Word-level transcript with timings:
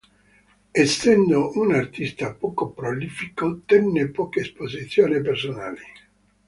Essendo 0.83 1.41
un 1.63 1.75
artista 1.81 2.33
poco 2.33 2.71
prolifico 2.71 3.61
tenne 3.67 4.09
poche 4.09 4.39
esposizioni 4.39 5.21
personali. 5.21 5.83